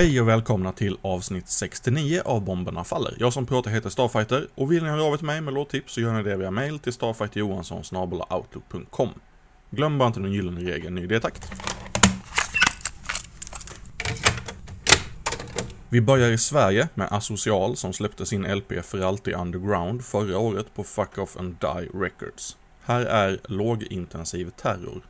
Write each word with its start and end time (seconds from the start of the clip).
Hej 0.00 0.20
och 0.20 0.28
välkomna 0.28 0.72
till 0.72 0.96
avsnitt 1.02 1.48
69 1.48 2.22
av 2.24 2.44
Bomberna 2.44 2.84
Faller. 2.84 3.16
Jag 3.18 3.32
som 3.32 3.46
pratar 3.46 3.70
heter 3.70 3.90
Starfighter 3.90 4.48
och 4.54 4.72
vill 4.72 4.82
ni 4.82 4.88
höra 4.88 5.02
av 5.02 5.12
er 5.12 5.16
till 5.16 5.26
mig 5.26 5.40
med 5.40 5.54
låttips 5.54 5.92
så 5.92 6.00
gör 6.00 6.12
ni 6.12 6.22
det 6.22 6.36
via 6.36 6.50
mail 6.50 6.78
till 6.78 6.92
starfighterjohansson.outlook.com 6.92 9.08
Glöm 9.70 9.98
bara 9.98 10.06
inte 10.06 10.20
den 10.20 10.32
gyllene 10.32 10.60
regeln 10.60 10.94
ny 10.94 11.04
idétakt. 11.04 11.52
Vi 15.88 16.00
börjar 16.00 16.30
i 16.30 16.38
Sverige 16.38 16.88
med 16.94 17.08
Asocial 17.10 17.76
som 17.76 17.92
släppte 17.92 18.26
sin 18.26 18.56
LP 18.56 18.84
För 18.84 19.00
alltid 19.00 19.34
underground 19.34 20.04
förra 20.04 20.38
året 20.38 20.74
på 20.74 20.84
Fuck 20.84 21.18
Off 21.18 21.36
and 21.36 21.56
Die 21.60 21.88
Records. 21.94 22.56
Här 22.82 23.00
är 23.00 23.40
lågintensiv 23.44 24.50
terror. 24.50 25.02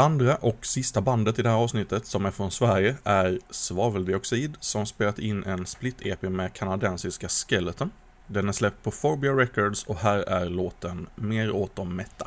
Andra 0.00 0.36
och 0.36 0.66
sista 0.66 1.00
bandet 1.00 1.38
i 1.38 1.42
det 1.42 1.48
här 1.48 1.56
avsnittet 1.56 2.06
som 2.06 2.26
är 2.26 2.30
från 2.30 2.50
Sverige 2.50 2.96
är 3.04 3.38
Svaveldioxid 3.50 4.56
som 4.60 4.86
spelat 4.86 5.18
in 5.18 5.44
en 5.44 5.66
split-EP 5.66 6.22
med 6.22 6.52
kanadensiska 6.52 7.28
Skeleton. 7.28 7.90
Den 8.26 8.48
är 8.48 8.52
släppt 8.52 8.82
på 8.82 8.90
Forbia 8.90 9.32
Records 9.32 9.84
och 9.84 9.96
här 9.96 10.18
är 10.18 10.50
låten 10.50 11.06
Mer 11.14 11.50
åt 11.50 11.76
de 11.76 11.96
mätta. 11.96 12.26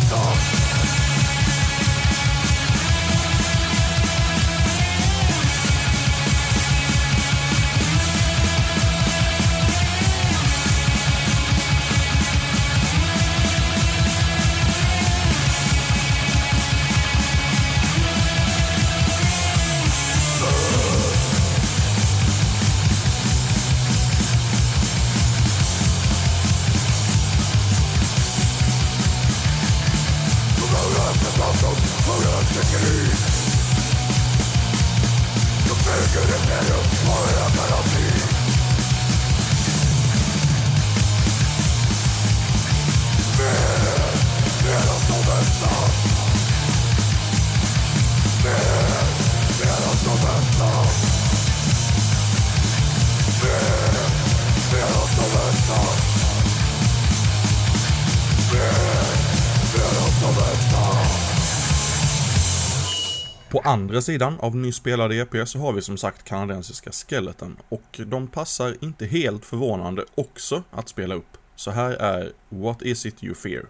På 63.51 63.59
andra 63.59 64.01
sidan 64.01 64.39
av 64.39 64.55
nyss 64.55 64.75
spelade 64.75 65.15
EP 65.15 65.47
så 65.47 65.59
har 65.59 65.73
vi 65.73 65.81
som 65.81 65.97
sagt 65.97 66.23
kanadensiska 66.23 66.91
Skeleton 66.91 67.57
och 67.69 68.01
de 68.05 68.27
passar 68.27 68.75
inte 68.81 69.05
helt 69.05 69.45
förvånande 69.45 70.05
också 70.15 70.63
att 70.71 70.89
spela 70.89 71.15
upp. 71.15 71.37
Så 71.55 71.71
här 71.71 71.91
är 71.91 72.31
What 72.49 72.81
Is 72.81 73.05
It 73.05 73.23
You 73.23 73.35
Fear? 73.35 73.65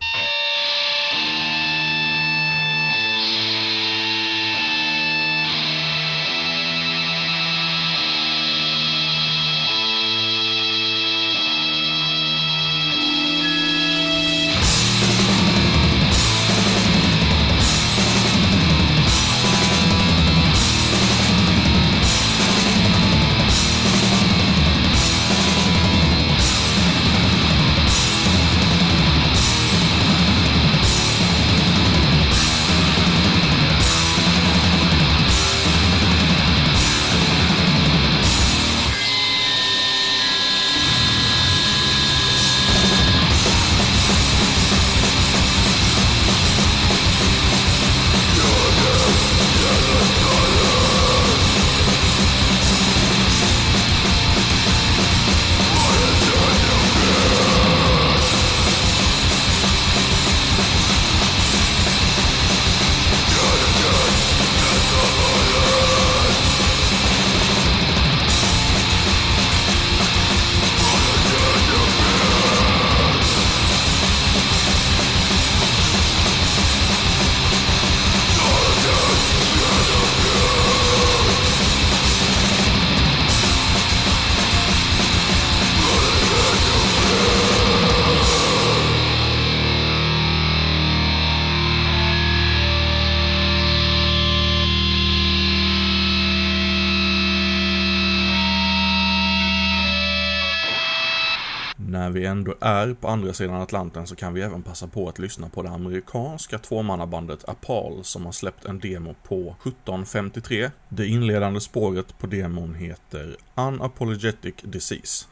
När 102.11 102.19
vi 102.19 102.25
ändå 102.25 102.55
är 102.61 102.93
på 102.93 103.07
andra 103.07 103.33
sidan 103.33 103.61
Atlanten 103.61 104.07
så 104.07 104.15
kan 104.15 104.33
vi 104.33 104.41
även 104.41 104.63
passa 104.63 104.87
på 104.87 105.09
att 105.09 105.19
lyssna 105.19 105.49
på 105.49 105.63
det 105.63 105.69
amerikanska 105.69 106.57
tvåmannabandet 106.59 107.49
Apal 107.49 108.03
som 108.03 108.25
har 108.25 108.31
släppt 108.31 108.65
en 108.65 108.79
demo 108.79 109.15
på 109.23 109.55
1753. 109.61 110.71
Det 110.89 111.07
inledande 111.07 111.59
spåret 111.59 112.17
på 112.17 112.27
demon 112.27 112.75
heter 112.75 113.35
Unapologetic 113.55 114.55
Disease. 114.63 115.25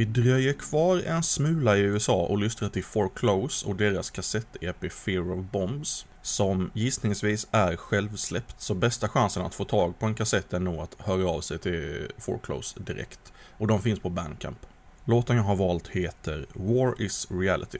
Vi 0.00 0.06
dröjer 0.06 0.52
kvar 0.52 1.02
en 1.06 1.22
smula 1.22 1.76
i 1.76 1.80
USA 1.80 2.26
och 2.26 2.38
lyssnar 2.38 2.68
till 2.68 2.84
Foreclose 2.84 3.66
och 3.66 3.76
deras 3.76 4.10
kassett-EP 4.10 4.92
Fear 4.92 5.32
of 5.32 5.50
Bombs, 5.50 6.06
som 6.22 6.70
gissningsvis 6.74 7.46
är 7.50 7.76
självsläppt, 7.76 8.60
så 8.60 8.74
bästa 8.74 9.08
chansen 9.08 9.42
att 9.42 9.54
få 9.54 9.64
tag 9.64 9.98
på 9.98 10.06
en 10.06 10.14
kassett 10.14 10.52
är 10.52 10.60
nog 10.60 10.80
att 10.80 10.96
höra 10.98 11.28
av 11.30 11.40
sig 11.40 11.58
till 11.58 12.08
Foreclose 12.18 12.80
direkt. 12.80 13.32
Och 13.58 13.66
de 13.66 13.82
finns 13.82 14.00
på 14.00 14.10
Bandcamp. 14.10 14.58
Låten 15.04 15.36
jag 15.36 15.44
har 15.44 15.56
valt 15.56 15.88
heter 15.88 16.46
War 16.52 17.02
is 17.02 17.28
Reality. 17.30 17.78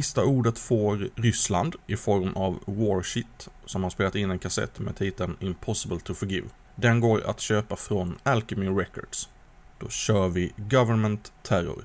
Sista 0.00 0.24
ordet 0.24 0.58
får 0.58 1.08
Ryssland 1.14 1.76
i 1.86 1.96
form 1.96 2.36
av 2.36 2.58
Warshit 2.66 3.48
som 3.66 3.82
har 3.82 3.90
spelat 3.90 4.14
in 4.14 4.30
en 4.30 4.38
kassett 4.38 4.78
med 4.78 4.96
titeln 4.96 5.36
Impossible 5.40 6.00
to 6.00 6.14
Forgive. 6.14 6.48
Den 6.76 7.00
går 7.00 7.22
att 7.26 7.40
köpa 7.40 7.76
från 7.76 8.18
Alchemy 8.22 8.68
Records. 8.68 9.28
Då 9.78 9.88
kör 9.88 10.28
vi 10.28 10.52
Government 10.56 11.32
Terror. 11.42 11.84